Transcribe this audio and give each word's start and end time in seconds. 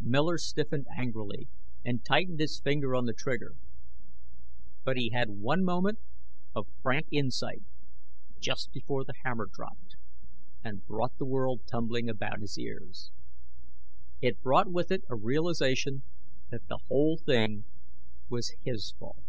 Miller 0.00 0.38
stiffened 0.38 0.86
angrily, 0.96 1.48
and 1.84 2.04
tightened 2.04 2.38
his 2.38 2.60
finger 2.60 2.94
on 2.94 3.04
the 3.04 3.12
trigger. 3.12 3.56
But 4.84 4.96
he 4.96 5.10
had 5.10 5.28
one 5.28 5.64
moment 5.64 5.98
of 6.54 6.68
frank 6.82 7.08
insight 7.10 7.62
just 8.38 8.70
before 8.70 9.04
the 9.04 9.14
hammer 9.24 9.48
dropped 9.52 9.96
and 10.62 10.86
brought 10.86 11.18
the 11.18 11.26
world 11.26 11.62
tumbling 11.68 12.08
about 12.08 12.38
his 12.42 12.56
ears. 12.56 13.10
It 14.20 14.40
brought 14.40 14.70
with 14.70 14.92
it 14.92 15.02
a 15.10 15.16
realization 15.16 16.04
that 16.52 16.64
the 16.68 16.78
whole 16.86 17.18
thing 17.18 17.64
was 18.28 18.54
his 18.62 18.92
fault. 18.96 19.24